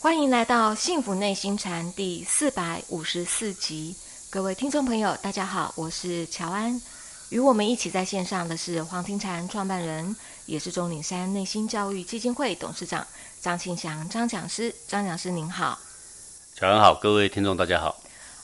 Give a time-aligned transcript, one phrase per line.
[0.00, 3.96] 欢迎来到《幸福内心禅》第四百五十四集，
[4.30, 6.80] 各位听众朋友，大家好，我是乔安。
[7.30, 10.14] 与我们一起在线上的是黄庭禅创办人，
[10.46, 13.04] 也是钟岭山内心教育基金会董事长
[13.40, 14.72] 张庆祥张讲师。
[14.86, 15.76] 张讲师您好，
[16.54, 18.00] 乔安好，各位听众大家好。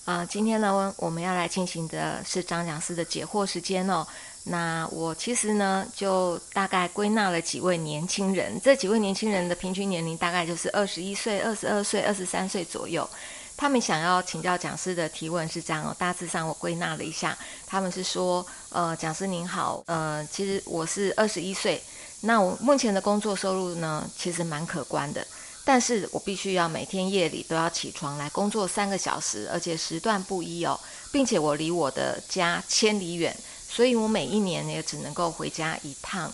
[0.07, 4.05] 啊，今天呢，我们要来进行的是张讲师的解惑时间哦。
[4.47, 13.09] 那我其实呢，就大概归纳了几位年轻人，这几位年轻人的平均年龄大概就是二十一岁、二十二岁、二十三岁左右。
[13.57, 21.81] 他们想要请教讲师的提问是这样哦，大致上我归纳了一下，他们是说，呃，讲师您好，呃，其实我是二十一岁，
[22.23, 25.27] 那我目前的工作收入呢，其实蛮可观的，
[25.65, 30.79] 但是我必须要每天夜里都要起床来工作三个小时，而且时段不一哦，
[31.13, 33.35] 并且我离我的家千里远。
[33.75, 36.33] 所以我每一年也只能够回家一趟。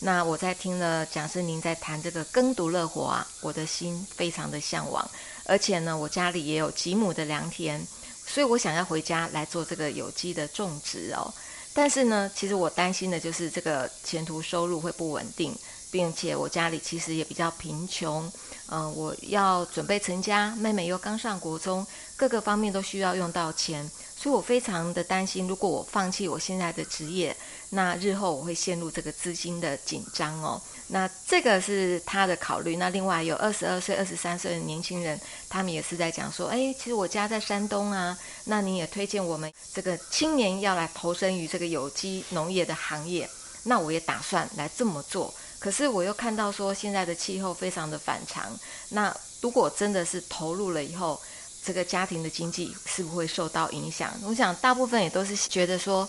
[0.00, 5.06] 那我在听了讲师您在谈这个耕读乐活啊，我的心非常的向往。
[5.44, 7.86] 而且呢，我家里也有几亩的良田，
[8.26, 11.30] 所以我想要回家来做这个有机的种植哦。
[11.74, 15.54] 但是呢，其实我担心的就是这个前途收入会不稳定，
[15.90, 18.32] 并且我家里其实也比较贫穷。
[18.70, 23.90] 嗯，我要准备成家，妹妹又刚上国中，各个方面都需要用到钱。
[24.20, 27.36] 所以我非常的担心，如果我放弃我现在的职业，
[27.70, 30.60] 那日后我会陷入这个资金的紧张哦。
[30.88, 32.74] 那这个是他的考虑。
[32.74, 43.30] 那另外有二十二岁、二十三岁的年轻人，他们也是在讲说，哎，其实我家在山东啊，那你也推荐我们这个青年要来投身于这个有机农业的行业，
[43.62, 45.32] 那我也打算来这么做。
[45.60, 48.58] 可是我又看到说现在的气候非常的反常，
[48.88, 51.20] 那如果真的是投入了以后，
[51.68, 54.10] 这个家庭的经济是不会受到影响？
[54.24, 56.08] 我想大部分也都是觉得说，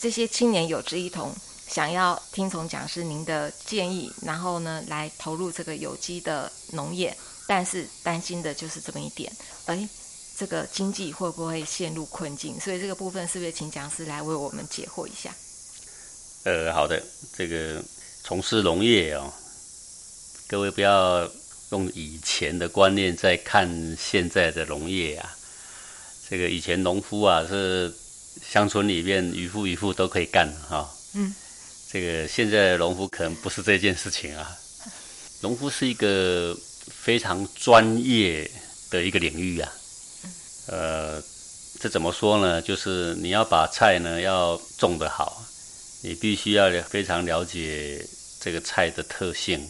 [0.00, 1.30] 这些青年有志一同，
[1.68, 7.14] 想要听从讲师您的建议，然后呢来投入这个有机的农业，
[7.46, 9.30] 但是担心的就是这么一点，
[9.66, 9.86] 哎，
[10.38, 12.58] 这个经济会不会陷入困境？
[12.58, 15.30] 所以这个部分是不是请讲师来为我们解惑一下？
[16.44, 17.04] 呃，好的，
[17.36, 17.84] 这个
[18.24, 19.30] 从事农业哦，
[20.46, 21.30] 各位不要。
[21.70, 25.36] 用以前的观念在看现在的农业啊，
[26.28, 27.92] 这个以前农夫啊是
[28.50, 31.34] 乡村里面渔夫渔妇都可以干哈，嗯，
[31.90, 34.50] 这个现在的农夫可能不是这件事情啊。
[35.40, 36.56] 农夫是一个
[36.90, 38.50] 非常专业
[38.90, 39.72] 的一个领域啊，
[40.68, 41.22] 呃，
[41.78, 42.62] 这怎么说呢？
[42.62, 45.44] 就是你要把菜呢要种得好，
[46.02, 48.04] 你必须要非常了解
[48.40, 49.68] 这个菜的特性。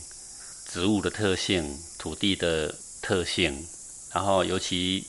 [0.71, 3.67] 植物的特性、土地的特性，
[4.13, 5.07] 然后尤其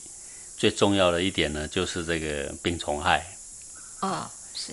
[0.56, 3.26] 最重要的一点呢，就是这个病虫害。
[4.00, 4.72] 哦，是。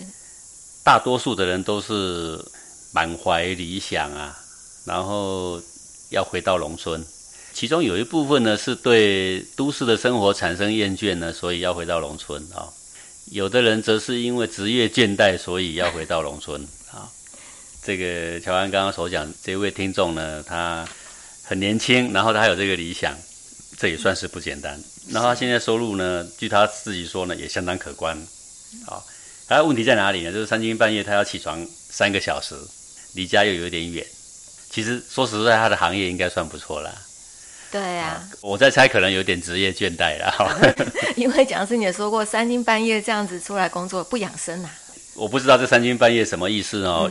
[0.84, 2.40] 大多数的人都是
[2.94, 4.40] 满怀理想啊，
[4.86, 5.62] 然后
[6.09, 7.06] 要回到农村。
[7.53, 12.72] 其中有一部分呢，是对都市的生活产生厌倦呢，所以要回到农村啊。
[13.31, 16.66] 有的人则是因为职业倦怠，所以要回到农村。
[17.88, 20.86] 这个乔安刚刚所讲，这位听众呢，他
[21.42, 23.16] 很年轻，然后他有这个理想，
[23.78, 24.78] 这也算是不简单。
[25.08, 28.22] 然后他现在收入呢，据他自己说呢，也相当可观。
[28.86, 29.02] 好，
[29.47, 30.34] 他问题在哪里呢？
[30.34, 32.56] 就是三更半夜他要起床三个小时，
[33.14, 34.06] 离家又有点远。
[34.70, 36.94] 其实说实在，他的行业应该算不错啦。
[37.72, 40.76] 对呀，我在猜，可能有点职业倦怠了。
[41.16, 44.70] 因为蒋师你也说过，三更半夜这样子出来工作不养生呐。
[45.16, 47.09] 我不知道这三更半夜什么意思哦。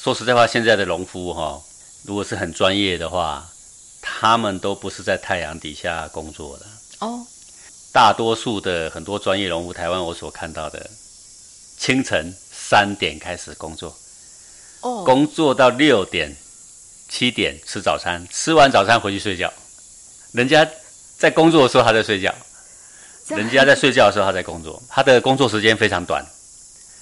[0.00, 1.60] 说实在话，现在的农夫哈，
[2.04, 3.44] 如果是很专业的话，
[4.00, 6.66] 他们都不是在太阳底下工作的
[7.00, 7.26] 哦。
[7.92, 10.88] 大多数的很多专业农夫，台湾我所看到的，
[11.76, 13.92] 清晨三点开始工作，
[14.82, 16.34] 哦，工作到六点、
[17.08, 19.52] 七点吃早餐，吃完早餐回去睡觉。
[20.30, 20.66] 人家
[21.18, 22.32] 在工作的时候他在睡觉，
[23.26, 26.24] 人家在睡觉的时候他在工作，他的工作时间非常短。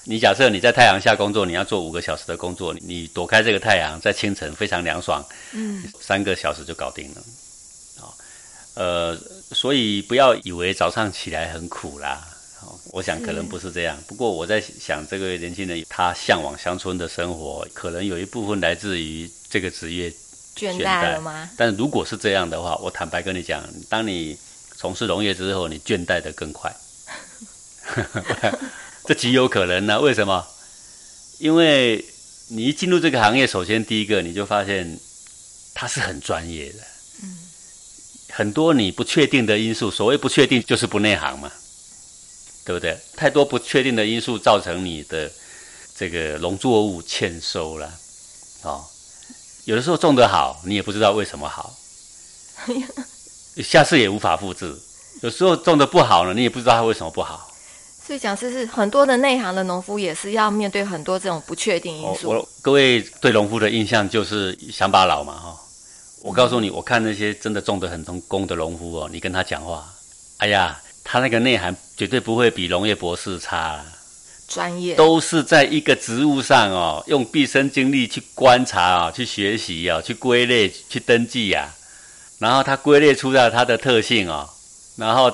[0.09, 7.23] 你假设你在太阳下工作，你要做五个小时的工作，你躲开这个太阳，在清晨非常凉爽，嗯，三个小时就搞定了，
[8.01, 8.15] 啊，
[8.75, 9.19] 呃，
[9.53, 12.25] 所以不要以为早上起来很苦啦，
[12.93, 13.99] 我想可能不是这样。
[14.07, 20.09] 不过我在想，这个年轻人他向往乡村的生活，可能有一部分来自于这个职业
[20.55, 21.51] 倦怠了吗？
[21.57, 24.39] 但如果是这样的话，我坦白跟你讲，当你
[24.77, 26.75] 从事农业之后，你倦怠的更快。
[29.09, 30.01] 这极有可能呢？
[30.01, 30.47] 为什么？
[31.39, 32.05] 因为
[32.49, 34.99] 你一进入这个行业，首先第一个你就发现
[35.75, 36.79] 它是很专业的。
[37.23, 37.39] 嗯。
[38.31, 41.51] 很多你不确定的因素，所谓不确定就是不内行嘛，
[42.65, 42.99] 对不对？
[43.17, 45.31] 太多不确定的因素造成你的
[45.97, 47.91] 这个农作物欠收了。
[48.63, 48.85] 哦，
[49.65, 51.75] 有的时候种得好，你也不知道为什么好。
[53.65, 54.75] 下次也无法复制。
[55.23, 57.51] 有时候种的不好呢，你也不知道它为什么不好。
[58.07, 62.29] 所以讲，师是很多的内行的农夫也是要面对很多这种不确定因素。
[62.29, 65.57] 我各位对农夫的印象就是乡巴佬嘛，哈。
[66.23, 69.93] 我告诉你，我看那些真的种的很成功的农夫哦，你跟他讲话，
[70.37, 73.85] 哎呀，他那个内涵绝对不会比农业博士差。
[74.47, 81.69] 专业都是在一个植物上哦，用毕生精力去观察啊，去学习啊，去归类、去登记呀，
[82.39, 84.49] 然后他归类出了它的特性哦，
[84.95, 85.33] 然后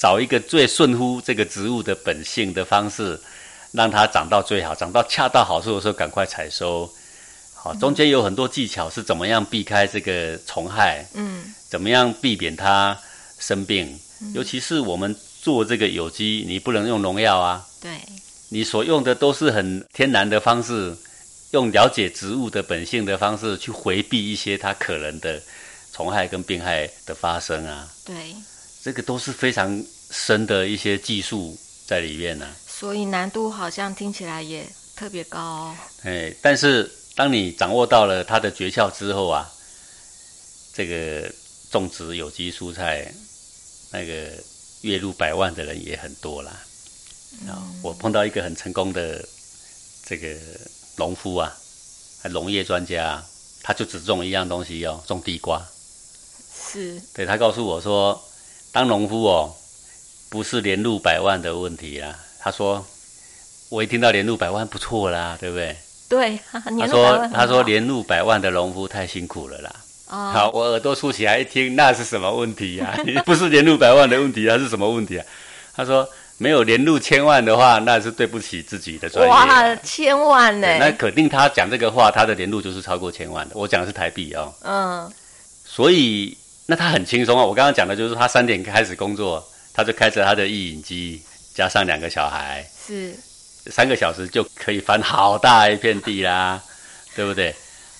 [0.00, 3.20] 找一个最顺乎这个植物的本性的方式，
[3.70, 6.90] 让它长到最好，长到恰到好处的时候赶快采收。
[7.54, 12.98] 好，中间有很多技巧是怎么样避开这个虫害，嗯，怎么样避免它
[13.38, 14.00] 生病，
[14.32, 17.90] 尤其是我们做这个有机，你不能用农药啊，对。
[18.52, 20.96] 你所用的都是很天然的方式，
[21.50, 25.40] 用了解植物的本性的方式去回避一些它可能的
[25.92, 27.86] 虫害跟病害的发生啊。
[28.04, 28.34] 对，
[28.82, 31.56] 这个都是非常深的一些技术
[31.86, 32.48] 在里面呢。
[32.66, 34.66] 所以难度好像听起来也
[34.96, 35.74] 特别高。
[36.02, 39.50] 哎，但是当你掌握到了它的诀窍之后啊，
[40.72, 41.30] 这个
[41.70, 43.12] 种植有机蔬菜，
[43.90, 44.30] 那个
[44.80, 46.52] 月入百万的人也很多啦。
[47.46, 49.22] 啊，我碰到一个很成功的
[50.06, 50.34] 这个
[50.96, 51.54] 农夫啊，
[52.30, 53.22] 农业专家，
[53.62, 55.62] 他就只种一样东西哦，种地瓜。
[56.52, 57.00] 是。
[57.12, 58.20] 对他告诉我说，
[58.72, 59.54] 当农夫哦，
[60.28, 62.14] 不是年入百万的问题啦。
[62.38, 62.84] 他说，
[63.68, 65.76] 我一听到年入百万不错啦，对不对？
[66.08, 66.38] 对。
[66.52, 69.74] 他说，他说年入百万的农夫太辛苦了啦。
[70.08, 70.30] 哦。
[70.32, 72.96] 好，我耳朵竖起来一听，那是什么问题呀？
[73.26, 75.24] 不是年入百万的问题，啊是什么问题啊？
[75.74, 76.08] 他说。
[76.42, 79.30] 没有年入千万的话，那是对不起自己的专业。
[79.30, 80.66] 哇，千万呢？
[80.78, 83.54] 那肯定他讲这个话，他的年入就是超过千万的。
[83.54, 84.50] 我讲的是台币哦。
[84.62, 85.12] 嗯。
[85.66, 86.34] 所以，
[86.70, 87.44] 那他很轻松啊。
[87.44, 89.44] 我刚刚讲的就是他三点开始工作，
[89.74, 91.20] 他就开着他的意影机，
[91.52, 93.12] 加上两个小孩，是
[93.66, 96.62] 三个小时就可以翻好大一片地啦，
[97.16, 97.52] 对不对？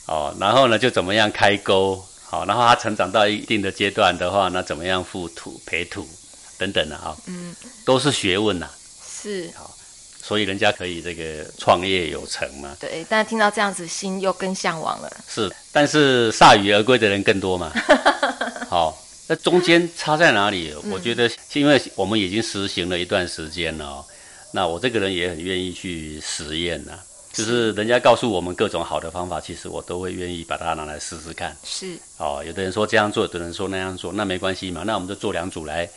[0.06, 2.00] 哦，然后呢，就怎么样开沟？
[2.24, 6.08] 好，然后他成长到一定的阶段的话，那怎么样覆土、培土？
[6.56, 8.68] 等等的啊，嗯，都是学问呐，
[9.04, 9.74] 是好，
[10.22, 12.76] 所以人家可以这个创业有成嘛。
[12.78, 15.10] 对，但听到这样子，心又更向往了。
[15.28, 17.72] 是，但是铩羽而归的人更多嘛。
[18.68, 18.96] 好，
[19.26, 20.74] 那中间差在哪里？
[20.90, 24.04] 我觉得是，因为我们已经实行了一段时间了，
[24.52, 26.92] 那我这个人也很愿意去实验呐。
[27.32, 31.56] 就是人家告诉我们各种好的方法，其实我都会愿意把它拿来试试看。
[31.64, 34.82] 是哦，有的人说这样做，有的人说那样做，那没关系嘛。
[34.84, 35.88] 那我们就做两组来。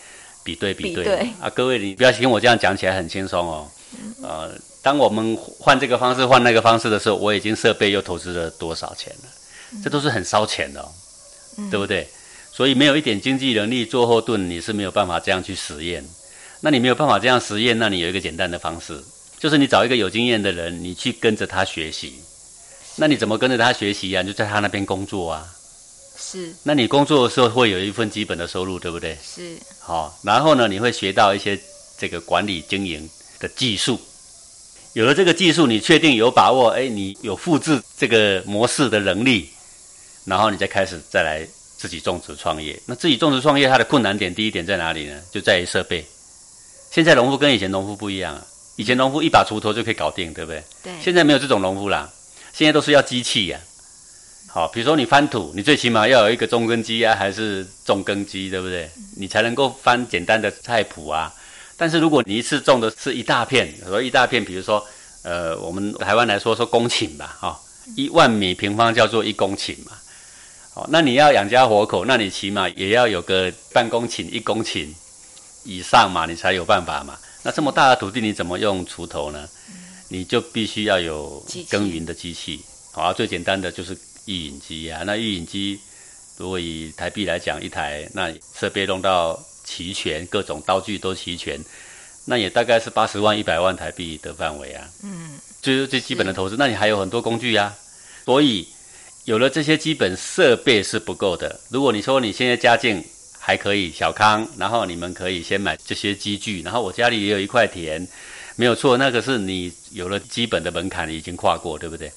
[0.46, 1.50] 比对比对啊！
[1.50, 3.66] 各位，你不要听我这样讲起来很轻松哦。
[4.22, 4.52] 呃，
[4.82, 9.30] 当我们换这个方式换那个方式的时候，我已经设备又投资了多少钱了？
[9.84, 10.92] 这都是很烧钱的哦，
[11.72, 12.08] 对不对？
[12.52, 16.06] 所以没有一点经济能力做后盾，你是没有办法这样去实验。
[16.62, 19.04] 那你没有办法这样实验，那你有一个简单的方式，
[19.40, 22.22] 就是你找一个有经验的人，你去跟着他学习。
[22.96, 24.22] 那你怎么跟着他学习呀？
[24.22, 25.46] 就在他那边工作啊。
[26.16, 29.18] 是，那你工作的时候会有一份基本的收入，对不对？
[29.22, 31.60] 是，好，然后呢，你会学到一些
[31.98, 33.10] 这个管理经营
[33.44, 34.00] 的技术。
[34.94, 39.50] 有了这个技术，你确定有把握，哎，你有复制这个模式的能力，
[40.24, 41.46] 然后你再开始再来
[41.78, 42.80] 自己种植创业。
[42.86, 45.20] 那自己种植创业，它的困难点第一点在哪里呢？
[45.32, 46.06] 就在于设备。
[46.92, 48.46] 现在农夫跟以前农夫不一样啊，
[48.76, 50.64] 以前农夫一把锄头就可以搞定，对不对？
[50.84, 50.94] 对。
[51.02, 52.10] 现在没有这种农夫啦，
[52.54, 53.60] 现在都是要机器呀。
[54.48, 58.88] 好，比如说你翻土，你最起码要有一个中耕机啊，还是重耕机，对不对？
[59.18, 61.34] 你才能够翻简单的菜谱啊。
[61.84, 64.82] 但是如果你一次种的是一大片，说一大片，比如说，
[65.24, 67.60] 呃，我们台湾来说说公顷吧，哈，
[67.98, 69.92] 一万米平方叫做一公顷嘛。
[70.76, 74.88] 哦，那你要养家活口，那你起码也要有个半公顷、一公顷
[75.66, 77.20] 以上嘛，你才有办法嘛。
[77.44, 79.46] 那这么大的土地，你怎么用锄头呢？
[80.08, 82.62] 你就必须要有耕耘的机器。
[82.94, 83.98] 好，最简单的就是。
[84.26, 85.78] 育影机啊，那育影机
[86.38, 91.60] 如果以台币来讲，一台那设备弄到齐全，各种刀具都齐全，
[92.26, 94.88] 那也大概是八十万、一百万台币的范围啊。
[95.04, 96.56] 嗯，就是最基本的投资。
[96.58, 97.74] 那你还有很多工具呀，
[98.26, 98.68] 所以
[99.26, 101.60] 有了这些基本设备是不够的。
[101.70, 103.04] 如果你说你现在家境
[103.40, 108.08] 还可以，小康，然后你们可以先买这些机具，然后我家里也有一块田，
[108.56, 112.12] 没有错，那个是你有了基本的门槛，你已经跨过，对不对？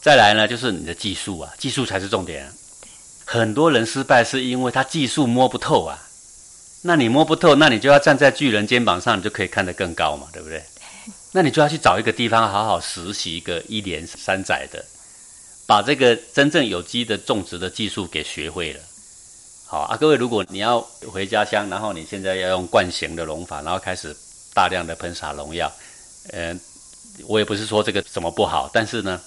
[0.00, 2.50] 再来呢，就是你的技术啊，技术才是重点。
[3.24, 5.96] 很多人失败是因为他技术摸不透啊。
[6.82, 10.62] 那你摸不透，那你就要站在巨人肩膀上，你就可以看得更高嘛，对不对？
[11.32, 14.84] 那你就要去找一个地方好好实习一个一年三载的，
[15.66, 18.80] 把这个真正有机的种植的技术给学会了。
[19.66, 24.14] 好啊，各位，如果你要回家乡，然后你现在要用惯型的农法，然后开始
[24.52, 25.72] 大量的喷洒农药，
[26.30, 26.54] 呃，
[27.26, 29.18] 我也不是说这个怎么不好，但是呢，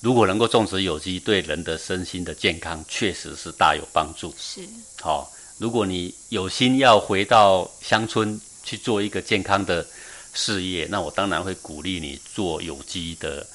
[0.00, 4.34] 如果能够种植有机，对人的身心的健康确实是大有帮助。
[4.36, 4.62] 是，
[5.00, 9.86] 好，如果你有心要回到乡村去做一个健康的
[10.32, 13.46] 事业，那我当然会鼓励你做有机的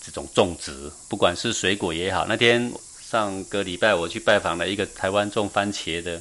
[0.00, 2.26] 这种种植，不管是水果也好。
[2.28, 2.72] 那天。
[3.12, 6.18] 上个礼拜我去拜访了一个台湾种番茄的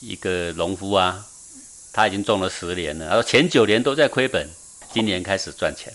[0.00, 1.22] 一个农夫啊，
[1.92, 4.48] 他已经种了十年了，然后前九年都在亏本，
[4.94, 5.92] 今年开始赚钱。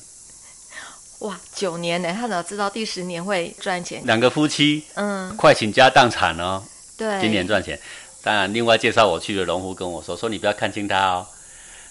[1.22, 2.14] 哇，九年呢？
[2.14, 4.06] 他怎么知道第十年会赚钱？
[4.06, 6.64] 两个夫妻，嗯，快倾家荡产哦。
[6.96, 7.80] 对，今年赚钱。
[8.28, 11.26] 当然，另外介绍我去的农夫跟我说，说你不要看轻他哦，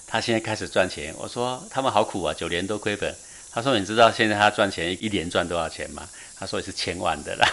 [0.07, 1.15] 他现在开始赚钱。
[1.17, 3.17] 我说他们好苦啊，九年都亏本。
[3.51, 6.07] 他说你知道现在他赚钱一年赚多少钱吗？
[6.39, 7.49] 他说也是千万的啦。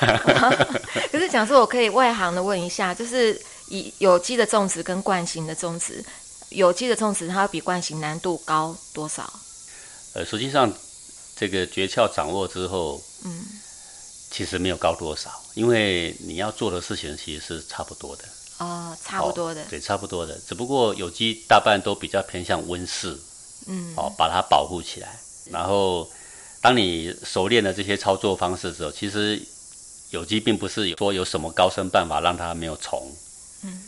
[1.10, 6.04] 可是讲说，我可以外行的问一下，就是以有机的种植跟惯性的种植，
[6.50, 9.32] 有机的种植它比惯性难度高多少？
[10.14, 10.70] 呃，实际上
[11.38, 13.46] 这个诀窍掌握之后，嗯，
[14.30, 18.26] 其实没有高多少，因为你要做的事情其实是差不多的。
[18.64, 19.66] 哦，差不多的。
[19.70, 20.40] 对，差不多的。
[20.48, 23.18] 只不过有机大半都比较偏向温室，
[23.68, 25.20] 嗯，哦，把它保护起来，
[25.52, 26.10] 然后。
[26.64, 29.38] 当你熟练了这些操作方式之后，其实
[30.12, 33.12] 有机并不是说有什么高深办法让它没有虫，
[33.64, 33.84] 嗯，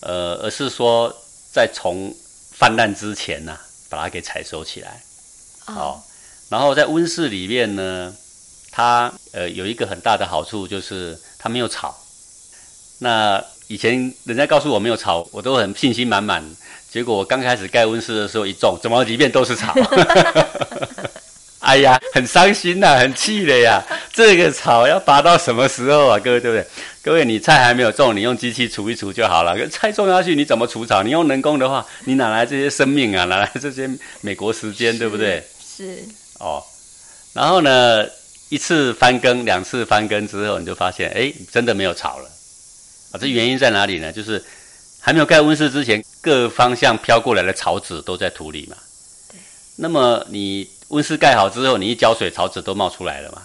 [0.00, 1.14] 呃，而是说
[1.52, 2.10] 在虫
[2.52, 3.54] 泛滥之前呢，
[3.90, 5.04] 把它给采收起来，
[5.66, 6.00] 哦，
[6.48, 8.16] 然后在温室里面呢，
[8.70, 12.02] 它呃有一个很大的好处就是它没有草。
[13.00, 16.44] 那以前人家告诉我没有草，我都很信心满满，
[16.90, 19.74] 结果我刚开始盖温室的时候一种，怎么里面都是草？
[21.58, 23.84] 哎呀，很伤心呐，很气的呀！
[24.12, 26.16] 这个草要拔到什么时候啊？
[26.16, 26.64] 各位对不对？
[27.02, 29.68] 各位，你菜还没有种，你用机器除一除就好了。
[29.68, 31.02] 菜种下去，你怎么除草？
[31.02, 33.24] 你用人工的话，你哪来这些生命啊？
[33.24, 34.96] 哪来这些美国时间？
[34.96, 35.42] 对不对？
[35.76, 36.04] 是。
[36.38, 36.62] 哦，
[37.32, 38.06] 然后呢，
[38.48, 42.30] 一次翻耕，两次翻耕之后，你就发现，哎，真的没有草了。
[43.16, 44.12] 啊，这原因在哪里呢？
[44.12, 44.44] 就是
[45.00, 48.76] 还没有盖温室之前，各方向飘过来的草籽都在土里嘛。
[49.30, 49.38] 对。
[49.76, 50.68] 那么你。
[50.90, 53.42] 温室盖好之后，你一浇水，草籽都冒出来了嘛，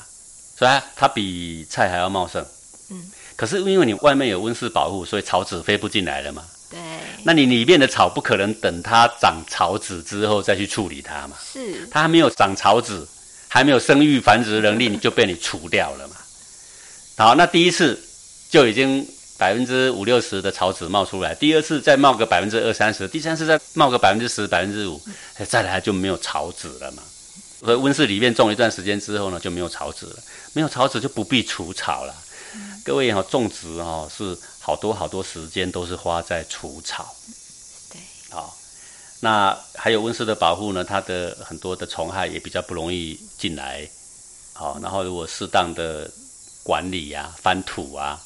[0.56, 2.46] 所以它比菜还要茂盛。
[2.92, 6.44] 嗯，可是因为你外面有温室保护，所以草籽飞不进来了嘛。
[6.70, 6.80] 对。
[7.24, 11.36] 那你里面的草不可能等它长草籽之后再去处理它嘛？
[11.52, 11.88] 是。
[11.90, 13.08] 它还没有长草籽，
[13.48, 16.16] 还没有生育繁殖能力，你就被你除掉了嘛。
[17.18, 18.00] 好，那第一次
[18.52, 19.04] 就已经。
[19.42, 25.02] 百分之五六十的草籽冒出来，第二次再冒个百分之二三十，第三次再冒个百分之十、百分之五，
[25.50, 27.02] 再来就没有草籽了嘛。
[27.60, 30.20] 所以温室里面种一段时间之后呢，就没有草籽了，
[30.54, 32.14] 没有草籽就不必除草了。
[32.86, 37.16] 各位哈，种植哈是好多好多时间都是花在除草。
[37.92, 38.56] 对，好，
[39.22, 43.90] 那还有温室的保护呢，它的很多的虫害也比较不容易进来。
[44.54, 46.12] 好，然后如果适当的
[46.62, 48.22] 管理呀，翻土啊。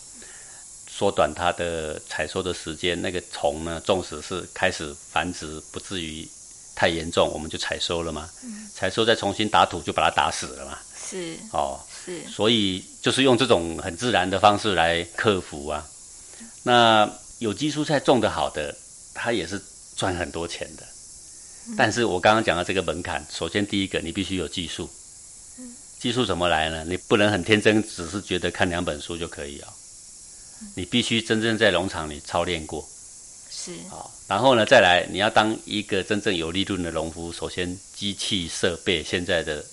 [0.97, 6.25] 缩短它的采收的时间，那个虫呢，纵使是开始繁殖，不至于
[6.73, 8.29] 太严重，我们就采收了嘛。
[8.43, 10.77] 嗯采收再重新打土，就把它打死了嘛。
[10.97, 15.85] 是哦，是，所以就是用这种很自然的方式来克服啊。
[16.63, 17.09] 那
[17.39, 18.73] 有机蔬菜种的好的，
[19.13, 19.61] 它也是
[19.97, 20.83] 赚很多钱的。
[21.77, 24.89] 但是我刚刚讲的这个门槛，首先第一个，你必须有技术。
[25.99, 26.85] 技术怎么来呢？
[26.87, 29.73] 你不能很天真，只是觉得看两本书就可以啊。
[30.73, 32.83] 你必须真正在农场里操练过，
[33.49, 39.63] 是啊，然后呢，再来你要当一个真正有利润的农夫，首先机器设备现在的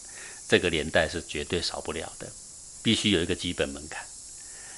[0.48, 2.26] 这个年代是绝对少不了的，
[2.82, 4.04] 必须有一个基本门槛。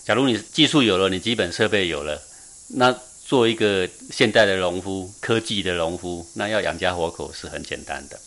[0.04, 2.22] 假如你技术有了，你基本设备有了，
[2.68, 2.94] 那
[3.26, 8.20] 做一个现代的农夫、科技的农夫，那要养家活口是很简单的。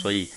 [0.00, 0.28] 所以，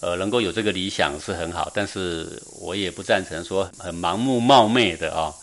[0.00, 5.34] 呃，能够有这个理想是很好，但是我也不赞成说很盲目冒昧的啊。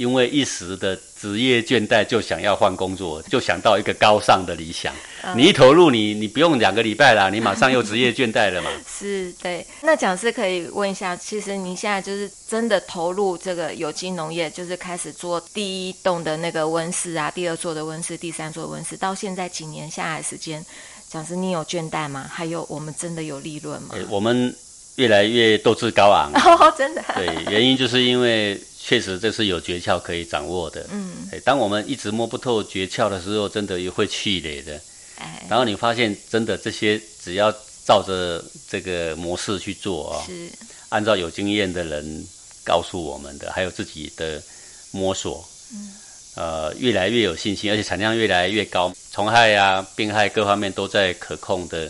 [0.00, 4.94] 因为一时的职业倦怠，就想要换工作， 就想到一个高尚的理想。
[5.36, 8.70] 你一投入，你你不用两个礼拜啦，你马上 又职业倦怠了嘛。
[8.88, 9.66] 是，对。
[9.82, 20.64] 那讲师可以问一下，其实您现在就是真的投入这个有机农业，就是开始做第一栋的那个温室啊，第二座的温室，第三座温室，到现在几年下来时间，
[21.10, 22.24] 讲师你有倦怠吗？
[22.26, 23.94] 还有我们真的有利润吗？
[24.08, 24.56] 我们
[24.96, 26.32] 越来越斗志高昂。
[26.58, 27.04] 哦，真的。
[27.14, 28.58] 对，原因就是因为。
[28.90, 30.84] 确实，这是有诀窍可以掌握的。
[30.90, 34.80] 嗯，当我们一直摸不透诀窍的时候，真的也会气馁的。
[35.14, 37.52] 哎，然后你发现，真的这些只要
[37.86, 40.50] 照着这个模式去做啊，是
[40.88, 42.26] 按照有经验的人
[42.64, 44.42] 告诉我们的，还有自己的
[44.90, 45.94] 摸索，嗯，
[46.34, 51.88] 呃越来越有信心，而且产量越来越高，虫害啊、病害各方面都在可控的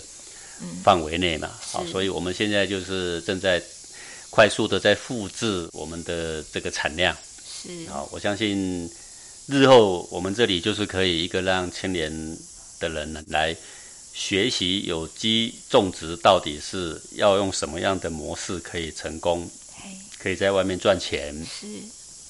[0.85, 1.50] 范围内嘛。
[1.62, 3.62] 好，所以我们现在就是正在
[4.31, 7.17] 快速的在复制我们的这个产量。
[7.63, 8.89] 是，好，我相信
[9.47, 12.11] 日后我们这里就是可以一个让青年
[12.79, 13.55] 的人呢来
[14.13, 19.49] 学习有机种植到底是要用什么样的模式可以成功。
[20.19, 21.67] 可以在外面赚钱，是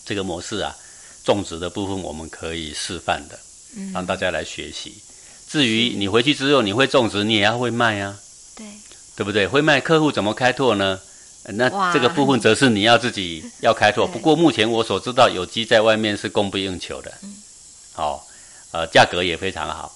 [0.05, 0.77] 这个模式啊。
[1.25, 3.37] 种植的部分我们可以示范的，
[3.77, 4.95] 嗯，让大家来学习。
[5.49, 8.17] 至于你回去之后你会种植，你也要会卖啊，
[8.55, 8.65] 对，
[9.17, 9.49] 对不对？
[9.49, 11.01] 会卖客户怎么开拓呢？
[11.53, 14.07] 那这个部分则是你要自己要开拓。
[14.07, 17.35] 不过目前我所知道，有机在外面是供不应求的，嗯，
[17.93, 18.27] 好，
[18.73, 19.93] 呃，价格也非常好，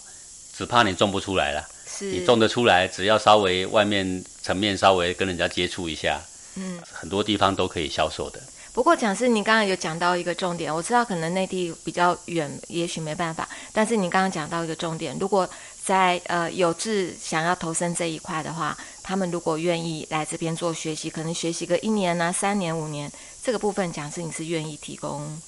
[0.56, 1.66] 只怕你种不出来了。
[1.86, 6.20] 是，你种得出来，只要稍微外面层面稍微跟人家接触一下。
[6.56, 8.40] 嗯，很多地方都可以销售的。
[8.72, 13.48] 不过，讲师，你刚刚有讲到一个重点，我知道可能内地比较远，也许没办法。
[13.72, 15.48] 但是你刚刚讲到一个重点，如果
[15.84, 23.10] 在呃有志想要投身这一块的话，他们如果愿意来这边做学习，可能学习个一年啊、三年、五年，
[23.42, 25.40] 这个部分讲师你是愿意提供？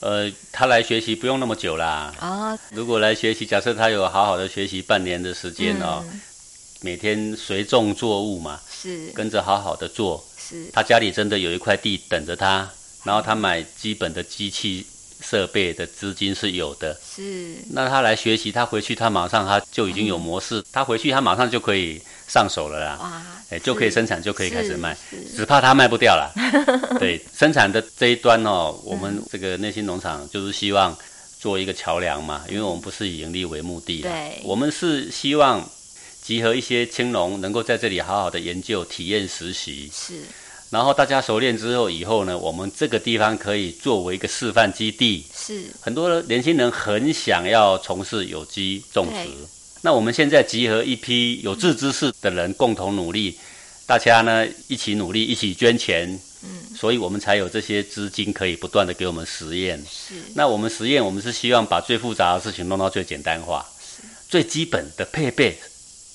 [0.00, 2.12] 呃，他来学习不用那么久啦。
[2.18, 6.04] 啊，如果来学习，假设他有好好的学习半年的时间哦。
[6.84, 10.22] 每天随种作物嘛，是跟着好好的做。
[10.36, 12.68] 是，他家里真的有一块地等着他，
[13.04, 14.84] 然后他买基本的机器
[15.22, 16.98] 设备的资金是有的。
[17.02, 22.98] 是，那他来学习，他回去他马上他就已经有模式，他回去他马上就可以上手了啦。
[23.00, 24.96] 哇，哎，就可以生产，就可以开始卖，
[25.36, 26.32] 只怕他卖不掉了。
[26.98, 30.96] 对，生产的这一端哦，我们这个内心农场就是希望
[31.38, 35.66] 做一个桥梁嘛，因为我们不是以盈利为目的，对，我们是希望。
[36.22, 39.90] 集合一些青农，能够在这里好好的研究、体验、实习。
[39.92, 40.22] 是，
[40.72, 45.22] 然后大家熟练之后，以后呢，我们这个地方可以作为一个示范基地。
[45.36, 49.28] 是，很多年轻人很想要从事有机种植。
[49.82, 53.38] 那我们现在集合一批有志之士的人，共同努力，
[53.86, 56.18] 大家呢一起努力，一起捐钱。
[56.42, 59.78] 嗯，所以我们才有这些资金可以不断的给我们实验。
[59.80, 63.62] 是，那我们实验，我们是希望把最复杂的事情弄到最简单化，
[64.26, 65.58] 最基本的配备。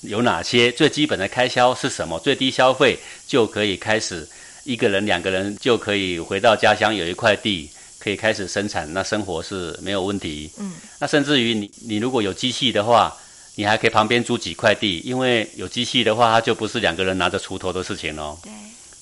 [0.02, 2.20] 有哪些最基本的开销是什么？
[2.20, 4.28] 最低消费就可以开始，
[4.68, 10.50] 一个人、两个人就可以回到家乡，有一块地可以开始生产，那生活是没有问题。
[10.58, 13.16] 嗯，那甚至于你，你如果有机器的话，
[13.54, 18.38] 你还可以旁边租几块地，因为有机器的话，它就不是两个人拿着锄头的事情喽。
[18.42, 18.52] 对，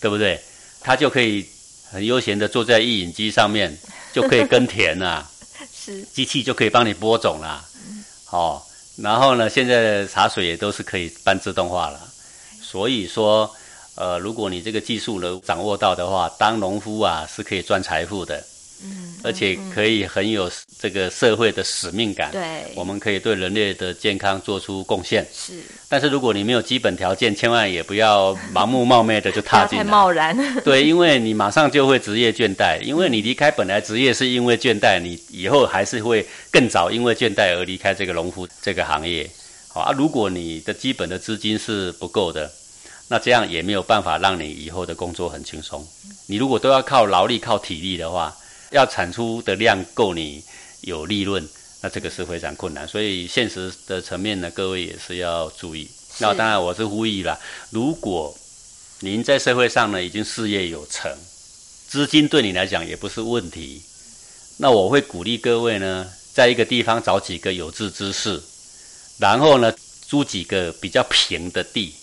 [0.02, 0.40] 对不对？
[0.80, 1.44] 他就可以
[1.90, 3.76] 很悠闲的坐在一引机上面，
[4.12, 5.28] 就可以耕田了。
[5.74, 7.64] 是，机器就可以帮你播种了。
[7.88, 8.62] 嗯，哦。
[8.98, 12.00] 然后呢，现在的茶水也都是可以半自动化了，
[12.62, 13.52] 所以说，
[13.96, 18.42] 呃，如果你这个技术能掌握到的话，当农夫啊是可以赚财富的。
[18.84, 22.30] 嗯，而且可以很有这个社会的使命感。
[22.30, 25.26] 对，我们可以对人类的健康做出贡献。
[25.32, 25.54] 是，
[25.88, 29.84] 但是如果你没有基本条件，千万也不要盲目冒昧的就踏进来。
[29.84, 30.36] 太贸然。
[30.62, 39.26] 对，因为你马上就会职业倦怠，因为你离开本来职业是因为倦怠，你以后还是会更早因为倦怠而离开这个农夫这个行业。
[39.68, 42.52] 好啊，如果你的基本的资金是不够的，
[43.08, 45.86] 那这样也没有办法让你以后的工作很轻松。
[46.26, 48.36] 你如果都要靠劳力、靠体力的话。
[48.72, 50.42] 要产出的量够你
[50.80, 51.48] 有利润，
[51.82, 52.86] 那这个是非常困难。
[52.86, 55.88] 所以现实的层面呢，各位也是要注意。
[56.18, 57.38] 那当然我是呼吁了，
[57.70, 58.36] 如果
[59.00, 61.16] 您在社会上呢已经事业有成，
[61.86, 63.80] 资金对你来讲也不是问题，
[64.56, 68.42] 那我会鼓励各位呢，在一个地方找几个有志之士，
[69.18, 69.72] 然后呢
[70.08, 71.94] 租几个比较平的地。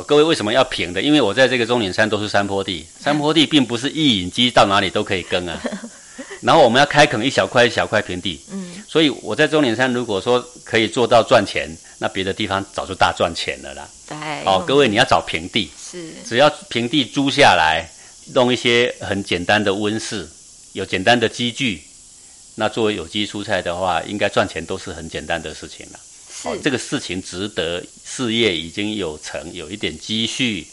[0.00, 1.02] 哦，各位为什么要平的？
[1.02, 5.60] 因为我在这个中岭山都是山坡地， 山坡地并不是一引机到哪里都可以耕啊。
[6.40, 13.86] 然后我们要开垦一小块一小块平地，嗯，所以我在中岭山如果说可以做到赚钱，那别的地方早就大赚钱了啦。
[14.08, 17.86] 对，哦，各位你要找平地，是，只要平地租下来，
[18.32, 20.26] 弄一些很简单的温室，
[20.72, 21.82] 有简单的机具，
[22.54, 26.00] 那作为有机蔬菜的话，应该赚钱都是很简单的事情了。
[26.44, 30.66] 哦，这个事情值得，事业已经有成，有一点积蓄，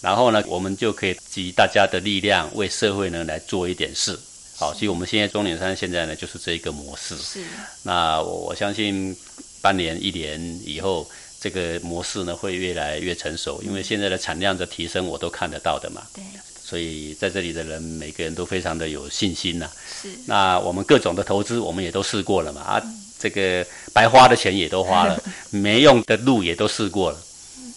[0.00, 4.18] 然后呢，我们就可以集大家的力量，为社会呢来做一点事。
[4.56, 7.16] 好，所以我们现在中岭山现在呢就是这一个模式。
[7.16, 7.42] 是。
[7.82, 9.16] 那我我相信
[9.60, 16.02] 半年一年以后，这个模式呢会越来越成熟，因为现在的产量的提升我都看得到的嘛。
[16.14, 16.22] 对。
[16.62, 19.68] 所以在这里的人每个人都非常的有信心呐。
[20.02, 20.08] 是。
[20.26, 22.82] 那我们各种的投资我们也都试过了嘛啊。
[23.20, 27.18] 这个白花的钱也都花了， 没用的路也都试过了，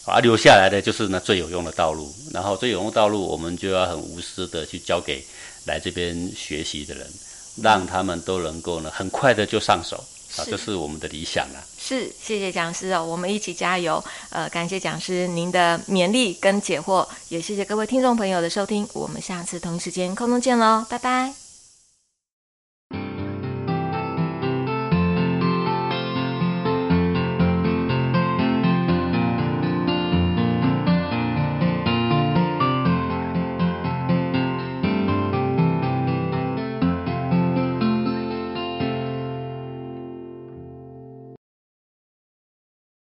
[0.06, 2.12] 啊，留下来的就是那最有用的道路。
[2.32, 5.24] 然后最有用的道路，我们就要很无私的去交给
[5.66, 7.06] 来这边学习的人。
[7.62, 10.04] 让他们都能够呢很快的就上手
[10.38, 11.62] 啊，这是我们的理想啊。
[11.80, 14.04] 是，谢谢讲师哦，我们一起加油。
[14.32, 21.43] 呃，感谢讲师您的勉励跟解惑，也谢谢各位听众朋友的收听，我们下次同一时间空中见喽，拜拜。